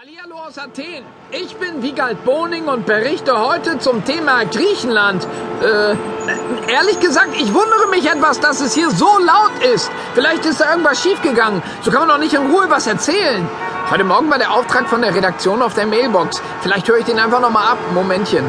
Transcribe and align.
Hallihallo 0.00 0.36
aus 0.46 0.56
Athen. 0.58 1.04
Ich 1.32 1.56
bin 1.56 1.82
Wiegald 1.82 2.24
Boning 2.24 2.68
und 2.68 2.86
berichte 2.86 3.36
heute 3.36 3.80
zum 3.80 4.04
Thema 4.04 4.44
Griechenland. 4.44 5.26
Äh, 5.60 6.72
ehrlich 6.72 7.00
gesagt, 7.00 7.30
ich 7.34 7.52
wundere 7.52 7.88
mich 7.90 8.08
etwas, 8.08 8.38
dass 8.38 8.60
es 8.60 8.74
hier 8.74 8.90
so 8.90 9.18
laut 9.18 9.50
ist. 9.74 9.90
Vielleicht 10.14 10.46
ist 10.46 10.60
da 10.60 10.70
irgendwas 10.70 11.02
schiefgegangen. 11.02 11.64
So 11.82 11.90
kann 11.90 12.02
man 12.02 12.10
doch 12.10 12.18
nicht 12.18 12.32
in 12.32 12.48
Ruhe 12.48 12.66
was 12.68 12.86
erzählen. 12.86 13.48
Heute 13.90 14.04
Morgen 14.04 14.30
war 14.30 14.38
der 14.38 14.52
Auftrag 14.52 14.88
von 14.88 15.02
der 15.02 15.16
Redaktion 15.16 15.62
auf 15.62 15.74
der 15.74 15.86
Mailbox. 15.86 16.40
Vielleicht 16.60 16.86
höre 16.86 16.98
ich 16.98 17.04
den 17.04 17.18
einfach 17.18 17.40
nochmal 17.40 17.72
ab. 17.72 17.78
Momentchen. 17.92 18.44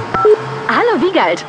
Hallo 0.71 1.01
Wiegald. 1.01 1.43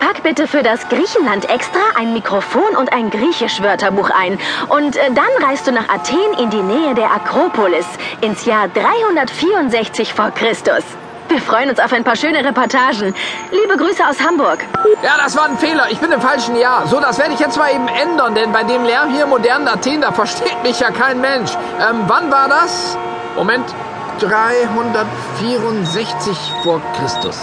Pack 0.00 0.24
bitte 0.24 0.48
für 0.48 0.64
das 0.64 0.88
Griechenland 0.88 1.48
extra 1.48 1.78
ein 1.96 2.12
Mikrofon 2.12 2.74
und 2.76 2.92
ein 2.92 3.08
Griechisch-Wörterbuch 3.08 4.10
ein. 4.10 4.36
Und 4.68 4.96
äh, 4.96 5.12
dann 5.12 5.48
reist 5.48 5.68
du 5.68 5.70
nach 5.70 5.88
Athen 5.88 6.32
in 6.40 6.50
die 6.50 6.60
Nähe 6.60 6.92
der 6.96 7.12
Akropolis 7.12 7.86
ins 8.20 8.44
Jahr 8.46 8.66
364 8.66 10.12
vor 10.12 10.32
Christus. 10.32 10.82
Wir 11.28 11.40
freuen 11.40 11.70
uns 11.70 11.78
auf 11.78 11.92
ein 11.92 12.02
paar 12.02 12.16
schöne 12.16 12.44
Reportagen. 12.44 13.14
Liebe 13.52 13.76
Grüße 13.76 14.04
aus 14.04 14.20
Hamburg. 14.20 14.64
Ja, 15.04 15.18
das 15.22 15.36
war 15.36 15.44
ein 15.44 15.56
Fehler. 15.56 15.86
Ich 15.92 16.00
bin 16.00 16.10
im 16.10 16.20
falschen 16.20 16.56
Jahr. 16.56 16.88
So, 16.88 16.98
das 16.98 17.20
werde 17.20 17.34
ich 17.34 17.38
jetzt 17.38 17.56
mal 17.56 17.72
eben 17.72 17.86
ändern, 17.86 18.34
denn 18.34 18.50
bei 18.50 18.64
dem 18.64 18.82
Lärm 18.82 19.10
hier 19.10 19.22
im 19.22 19.30
modernen 19.30 19.68
Athen, 19.68 20.00
da 20.00 20.10
versteht 20.10 20.60
mich 20.64 20.80
ja 20.80 20.90
kein 20.90 21.20
Mensch. 21.20 21.52
Ähm, 21.80 22.02
wann 22.08 22.28
war 22.32 22.48
das? 22.48 22.98
Moment. 23.36 23.66
364 24.20 26.36
vor 26.62 26.80
Christus. 26.96 27.36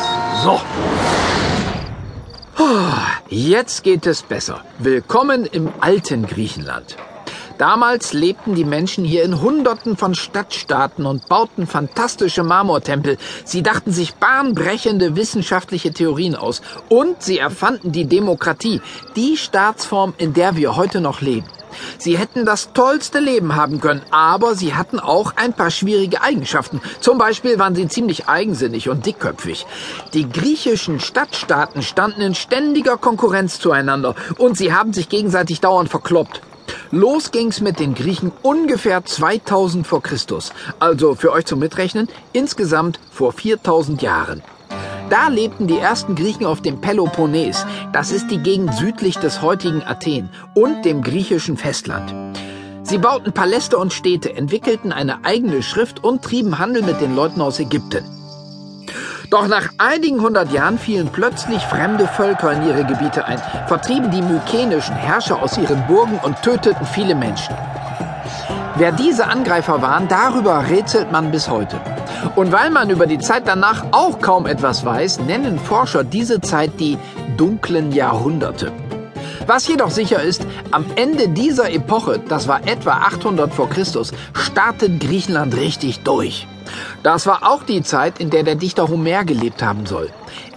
So. 0.44 0.62
Jetzt 3.28 3.84
geht 3.84 4.08
es 4.08 4.24
besser. 4.24 4.64
Willkommen 4.80 5.46
im 5.46 5.70
alten 5.82 6.26
Griechenland. 6.26 6.96
Damals 7.58 8.14
lebten 8.14 8.56
die 8.56 8.64
Menschen 8.64 9.04
hier 9.04 9.24
in 9.24 9.42
Hunderten 9.42 9.98
von 9.98 10.16
Stadtstaaten 10.16 11.06
und 11.06 11.28
bauten 11.28 11.68
fantastische 11.68 12.44
Marmortempel. 12.44 13.18
Sie 13.44 13.62
dachten 13.62 13.92
sich 13.92 14.16
bahnbrechende 14.16 15.16
wissenschaftliche 15.16 15.92
Theorien 15.92 16.36
aus. 16.36 16.62
Und 16.90 17.22
sie 17.22 17.38
erfanden 17.38 17.92
die 17.92 18.06
Demokratie, 18.06 18.82
die 19.16 19.38
Staatsform, 19.38 20.16
in 20.18 20.34
der 20.34 20.56
wir 20.56 20.76
heute 20.76 21.02
noch 21.02 21.22
leben. 21.22 21.46
Sie 21.98 22.18
hätten 22.18 22.46
das 22.46 22.74
tollste 22.74 23.20
Leben 23.20 23.56
haben 23.56 23.80
können, 23.82 24.02
aber 24.12 24.56
sie 24.56 24.76
hatten 24.76 25.00
auch 25.00 25.34
ein 25.36 25.54
paar 25.54 25.72
schwierige 25.72 26.22
Eigenschaften. 26.22 26.82
Zum 27.00 27.18
Beispiel 27.18 27.60
waren 27.60 27.76
sie 27.76 27.88
ziemlich 27.88 28.28
eigensinnig 28.28 28.90
und 28.90 29.06
dickköpfig. 29.06 29.66
Die 30.14 30.30
griechischen 30.30 31.00
Stadtstaaten 31.00 31.82
standen 31.82 32.22
in 32.22 32.36
ständiger 32.36 32.98
Konkurrenz 32.98 33.60
zueinander 33.60 34.16
und 34.38 34.58
sie 34.58 34.74
haben 34.74 34.94
sich 34.94 35.10
gegenseitig 35.10 35.62
dauernd 35.62 35.90
verkloppt. 35.90 36.42
Los 36.92 37.32
ging's 37.32 37.62
mit 37.62 37.80
den 37.80 37.96
Griechen 37.96 38.32
ungefähr 38.42 39.04
2000 39.06 39.88
vor 39.88 40.02
Christus. 40.02 40.52
Also 40.80 41.16
für 41.16 41.32
euch 41.32 41.46
zum 41.46 41.60
Mitrechnen 41.60 42.08
insgesamt 42.34 43.00
vor 43.12 43.32
4000 43.32 44.02
Jahren. 44.02 44.44
Da 45.12 45.28
lebten 45.28 45.68
die 45.68 45.78
ersten 45.78 46.16
Griechen 46.16 46.46
auf 46.46 46.62
dem 46.62 46.80
Peloponnes. 46.80 47.66
Das 47.92 48.14
ist 48.14 48.32
die 48.32 48.38
Gegend 48.38 48.74
südlich 48.76 49.18
des 49.18 49.42
heutigen 49.42 49.84
Athen 49.84 50.30
und 50.54 50.86
dem 50.86 51.02
griechischen 51.02 51.58
Festland. 51.58 52.14
Sie 52.84 52.98
bauten 52.98 53.34
Paläste 53.34 53.78
und 53.78 53.92
Städte, 53.92 54.34
entwickelten 54.34 54.94
eine 54.94 55.26
eigene 55.26 55.64
Schrift 55.64 56.02
und 56.02 56.22
trieben 56.22 56.60
Handel 56.60 56.82
mit 56.84 57.02
den 57.02 57.14
Leuten 57.14 57.42
aus 57.42 57.60
Ägypten. 57.60 58.06
Doch 59.30 59.50
nach 59.50 59.68
einigen 59.80 60.22
hundert 60.22 60.54
Jahren 60.54 60.80
fielen 60.80 61.10
plötzlich 61.12 61.62
fremde 61.62 62.08
Völker 62.08 62.54
in 62.54 62.66
ihre 62.66 62.86
Gebiete 62.86 63.26
ein, 63.26 63.42
vertrieben 63.68 64.12
die 64.12 64.22
mykenischen 64.22 64.96
Herrscher 64.96 65.44
aus 65.44 65.58
ihren 65.58 65.86
Burgen 65.88 66.22
und 66.24 66.42
töteten 66.42 66.86
viele 66.86 67.16
Menschen. 67.16 67.54
Wer 68.78 68.94
diese 68.94 69.28
Angreifer 69.28 69.82
waren, 69.82 70.08
darüber 70.08 70.70
rätselt 70.70 71.12
man 71.12 71.32
bis 71.32 71.50
heute. 71.50 71.82
Und 72.36 72.52
weil 72.52 72.70
man 72.70 72.90
über 72.90 73.08
die 73.08 73.20
Zeit 73.20 73.48
danach 73.48 73.86
auch 73.92 74.20
kaum 74.20 74.46
etwas 74.46 74.86
weiß, 74.86 75.22
nennen 75.22 75.60
Forscher 75.60 76.04
diese 76.04 76.42
Zeit 76.42 76.80
die 76.80 76.98
dunklen 77.38 77.92
Jahrhunderte. 77.92 78.72
Was 79.48 79.68
jedoch 79.68 79.90
sicher 79.90 80.22
ist, 80.22 80.46
am 80.72 80.86
Ende 80.96 81.28
dieser 81.30 81.72
Epoche, 81.72 82.20
das 82.20 82.48
war 82.48 82.68
etwa 82.68 82.92
800 82.92 83.54
vor 83.54 83.70
Christus, 83.70 84.12
startet 84.34 85.00
Griechenland 85.00 85.56
richtig 85.56 86.02
durch. 86.04 86.48
Das 87.04 87.26
war 87.26 87.50
auch 87.50 87.64
die 87.64 87.82
Zeit, 87.82 88.20
in 88.20 88.30
der 88.30 88.44
der 88.44 88.56
Dichter 88.56 88.88
Homer 88.88 89.26
gelebt 89.26 89.64
haben 89.64 89.86
soll. 89.86 90.10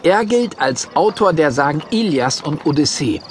Er 0.03 0.25
gilt 0.25 0.61
als 0.61 0.95
Autor 0.95 1.33
der 1.33 1.51
Sagen 1.51 1.83
Ilias 1.91 2.43
und 2.43 2.67
Odyssee. 2.67 3.23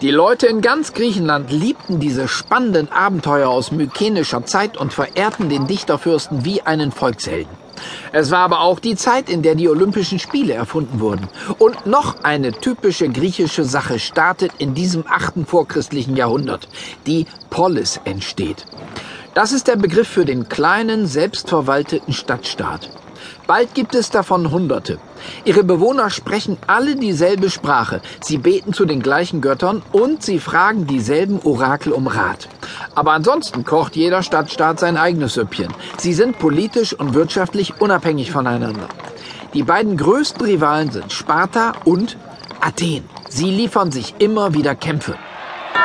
Die 0.00 0.10
Leute 0.10 0.46
in 0.46 0.60
ganz 0.60 0.94
Griechenland 0.94 1.52
liebten 1.52 2.00
diese 2.00 2.26
spannenden 2.26 2.90
Abenteuer 2.90 3.48
aus 3.48 3.72
mykenischer 3.72 4.46
Zeit 4.46 4.76
und 4.78 4.92
verehrten 4.92 5.48
den 5.48 5.66
Dichterfürsten 5.66 6.44
wie 6.44 6.62
einen 6.62 6.92
Volkshelden. 6.92 7.57
Es 8.12 8.30
war 8.30 8.40
aber 8.40 8.60
auch 8.60 8.80
die 8.80 8.96
Zeit, 8.96 9.28
in 9.28 9.42
der 9.42 9.54
die 9.54 9.68
Olympischen 9.68 10.18
Spiele 10.18 10.54
erfunden 10.54 11.00
wurden. 11.00 11.28
Und 11.58 11.86
noch 11.86 12.24
eine 12.24 12.52
typische 12.52 13.08
griechische 13.08 13.64
Sache 13.64 13.98
startet 13.98 14.52
in 14.58 14.74
diesem 14.74 15.04
achten 15.06 15.46
vorchristlichen 15.46 16.16
Jahrhundert. 16.16 16.68
Die 17.06 17.26
Polis 17.50 18.00
entsteht. 18.04 18.64
Das 19.34 19.52
ist 19.52 19.68
der 19.68 19.76
Begriff 19.76 20.08
für 20.08 20.24
den 20.24 20.48
kleinen, 20.48 21.06
selbstverwalteten 21.06 22.12
Stadtstaat. 22.12 22.90
Bald 23.46 23.74
gibt 23.74 23.94
es 23.94 24.10
davon 24.10 24.50
Hunderte. 24.50 24.98
Ihre 25.44 25.64
Bewohner 25.64 26.10
sprechen 26.10 26.58
alle 26.66 26.96
dieselbe 26.96 27.50
Sprache, 27.50 28.00
sie 28.20 28.38
beten 28.38 28.72
zu 28.72 28.84
den 28.84 29.00
gleichen 29.00 29.40
Göttern 29.40 29.82
und 29.92 30.22
sie 30.22 30.38
fragen 30.38 30.86
dieselben 30.86 31.40
Orakel 31.42 31.92
um 31.92 32.06
Rat. 32.06 32.48
Aber 32.94 33.12
ansonsten 33.12 33.64
kocht 33.64 33.96
jeder 33.96 34.22
Stadtstaat 34.22 34.80
sein 34.80 34.96
eigenes 34.96 35.34
Süppchen. 35.34 35.72
Sie 35.98 36.14
sind 36.14 36.38
politisch 36.38 36.92
und 36.92 37.14
wirtschaftlich 37.14 37.80
unabhängig 37.80 38.30
voneinander. 38.30 38.88
Die 39.54 39.62
beiden 39.62 39.96
größten 39.96 40.44
Rivalen 40.44 40.90
sind 40.90 41.12
Sparta 41.12 41.72
und 41.84 42.16
Athen. 42.60 43.08
Sie 43.28 43.50
liefern 43.50 43.90
sich 43.90 44.14
immer 44.18 44.54
wieder 44.54 44.74
Kämpfe. 44.74 45.16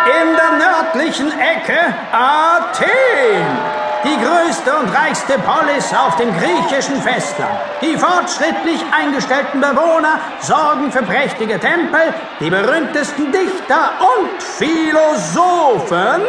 In 0.05 0.35
der 0.35 1.03
nördlichen 1.03 1.27
Ecke 1.27 1.79
Athen 2.11 3.82
die 4.03 4.17
größte 4.17 4.75
und 4.75 4.89
reichste 4.93 5.39
Polis 5.39 5.93
auf 5.93 6.15
dem 6.17 6.31
griechischen 6.37 7.01
Festland. 7.01 7.53
Die 7.81 7.97
fortschrittlich 7.97 8.83
eingestellten 8.91 9.61
Bewohner 9.61 10.19
sorgen 10.39 10.91
für 10.91 11.03
prächtige 11.03 11.59
Tempel, 11.59 12.13
die 12.39 12.49
berühmtesten 12.49 13.31
Dichter 13.31 13.91
und 13.99 14.41
Philosophen 14.41 16.21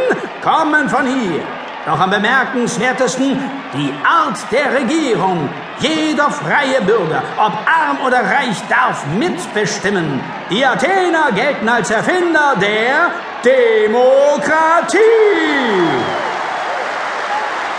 kommen 0.43 0.89
von 0.89 1.07
hier. 1.07 1.43
Doch 1.87 2.01
am 2.01 2.11
bemerkenswertesten 2.11 3.39
die 3.75 3.93
Art 4.05 4.39
der 4.51 4.73
Regierung. 4.81 5.51
Jeder 5.81 6.31
freie 6.31 6.81
Bürger, 6.81 7.23
ob 7.37 7.53
arm 7.67 7.99
oder 8.07 8.21
reich, 8.21 8.57
darf 8.71 9.05
mitbestimmen. 9.19 10.21
Die 10.49 10.65
Athener 10.65 11.33
gelten 11.35 11.69
als 11.69 11.91
Erfinder 11.91 12.55
der 12.59 13.11
Demokratie. 13.45 15.01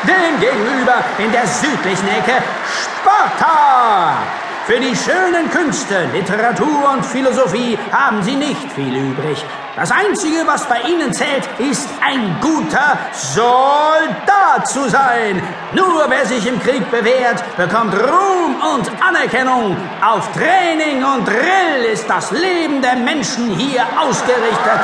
Demgegenüber 0.07 1.03
in 1.17 1.31
der 1.31 1.47
südlichen 1.47 2.07
Ecke 2.07 2.43
Sparta. 2.65 4.17
Für 4.65 4.79
die 4.79 4.95
schönen 4.95 5.51
Künste, 5.51 6.09
Literatur 6.11 6.89
und 6.91 7.05
Philosophie 7.05 7.77
haben 7.91 8.23
sie 8.23 8.35
nicht 8.35 8.71
viel 8.73 8.95
übrig. 8.95 9.45
Das 9.75 9.91
Einzige, 9.91 10.47
was 10.47 10.65
bei 10.67 10.79
ihnen 10.89 11.13
zählt, 11.13 11.47
ist 11.59 11.87
ein 12.03 12.37
guter 12.41 12.97
Soldat 13.11 14.67
zu 14.67 14.89
sein. 14.89 15.39
Nur 15.73 16.05
wer 16.09 16.25
sich 16.25 16.47
im 16.47 16.59
Krieg 16.59 16.89
bewährt, 16.89 17.43
bekommt 17.57 17.93
Ruhm 17.93 18.55
und 18.73 18.89
Anerkennung. 19.07 19.77
Auf 20.01 20.31
Training 20.31 21.03
und 21.03 21.27
Drill 21.27 21.91
ist 21.91 22.09
das 22.09 22.31
Leben 22.31 22.81
der 22.81 22.95
Menschen 22.95 23.51
hier 23.51 23.85
ausgerichtet. 23.99 24.79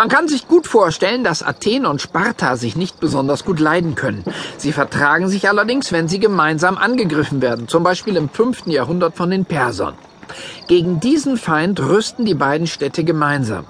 Man 0.00 0.08
kann 0.08 0.28
sich 0.28 0.48
gut 0.48 0.66
vorstellen, 0.66 1.24
dass 1.24 1.42
Athen 1.42 1.84
und 1.84 2.00
Sparta 2.00 2.56
sich 2.56 2.74
nicht 2.74 3.00
besonders 3.00 3.44
gut 3.44 3.60
leiden 3.60 3.96
können. 3.96 4.24
Sie 4.56 4.72
vertragen 4.72 5.28
sich 5.28 5.46
allerdings, 5.46 5.92
wenn 5.92 6.08
sie 6.08 6.18
gemeinsam 6.18 6.78
angegriffen 6.78 7.42
werden, 7.42 7.68
zum 7.68 7.82
Beispiel 7.82 8.16
im 8.16 8.30
5. 8.30 8.68
Jahrhundert 8.68 9.14
von 9.14 9.28
den 9.28 9.44
Persern. 9.44 9.92
Gegen 10.68 11.00
diesen 11.00 11.36
Feind 11.36 11.80
rüsten 11.80 12.24
die 12.24 12.32
beiden 12.32 12.66
Städte 12.66 13.04
gemeinsam. 13.04 13.66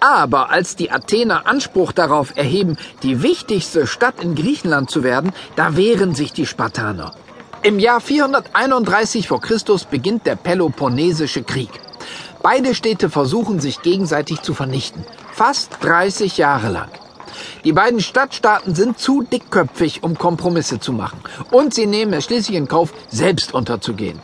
Aber 0.00 0.50
als 0.50 0.74
die 0.74 0.90
Athener 0.90 1.46
Anspruch 1.46 1.92
darauf 1.92 2.36
erheben, 2.36 2.76
die 3.04 3.22
wichtigste 3.22 3.86
Stadt 3.86 4.20
in 4.20 4.34
Griechenland 4.34 4.90
zu 4.90 5.04
werden, 5.04 5.30
da 5.54 5.76
wehren 5.76 6.12
sich 6.12 6.32
die 6.32 6.46
Spartaner. 6.46 7.12
Im 7.62 7.78
Jahr 7.78 8.00
431 8.00 9.28
vor 9.28 9.40
Christus 9.40 9.84
beginnt 9.84 10.26
der 10.26 10.34
Peloponnesische 10.34 11.44
Krieg. 11.44 11.70
Beide 12.42 12.74
Städte 12.74 13.10
versuchen 13.10 13.60
sich 13.60 13.82
gegenseitig 13.82 14.42
zu 14.42 14.54
vernichten. 14.54 15.04
Fast 15.38 15.78
30 15.84 16.36
Jahre 16.36 16.68
lang. 16.68 16.88
Die 17.62 17.72
beiden 17.72 18.00
Stadtstaaten 18.00 18.74
sind 18.74 18.98
zu 18.98 19.22
dickköpfig, 19.22 20.02
um 20.02 20.18
Kompromisse 20.18 20.80
zu 20.80 20.92
machen. 20.92 21.20
Und 21.52 21.72
sie 21.74 21.86
nehmen 21.86 22.12
es 22.12 22.24
schließlich 22.24 22.56
in 22.56 22.66
Kauf, 22.66 22.92
selbst 23.08 23.54
unterzugehen. 23.54 24.20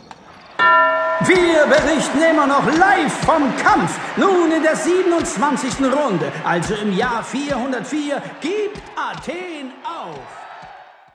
Wir 1.21 1.67
berichten 1.67 2.21
immer 2.29 2.45
noch 2.45 2.65
live 2.65 3.13
vom 3.25 3.43
Kampf. 3.55 3.97
Nun 4.17 4.51
in 4.51 4.61
der 4.61 4.75
27. 4.75 5.85
Runde, 5.85 6.29
also 6.43 6.73
im 6.73 6.91
Jahr 6.91 7.23
404, 7.23 8.21
gibt 8.41 8.81
Athen 8.97 9.71
auf. 9.85 10.34